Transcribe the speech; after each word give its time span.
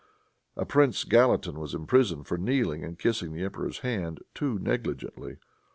A 0.57 0.65
prince 0.65 1.03
Gallatin 1.03 1.59
was 1.59 1.75
imprisoned 1.75 2.25
for 2.25 2.35
"kneeling 2.35 2.83
and 2.83 2.97
kissing 2.97 3.33
the 3.33 3.43
emperor's 3.43 3.81
hand 3.81 4.19
too 4.33 4.57
negligently." 4.57 5.37